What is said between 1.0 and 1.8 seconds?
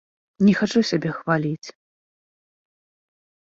хваліць!